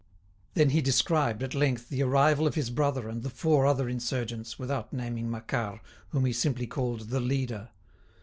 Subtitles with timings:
[0.55, 4.57] Then he described, at length, the arrival of his brother and the four other insurgents,
[4.57, 7.69] without naming Macquart, whom he simply called "the leader."